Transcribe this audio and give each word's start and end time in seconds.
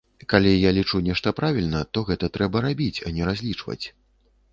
Калі 0.31 0.51
я 0.51 0.69
лічу 0.77 1.01
нешта 1.07 1.33
правільна, 1.39 1.81
то 1.97 2.03
гэта 2.07 2.29
трэба 2.39 2.57
рабіць, 2.67 3.03
а 3.11 3.13
не 3.19 3.29
разлічваць. 3.29 3.79